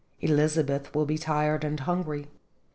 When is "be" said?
1.05-1.19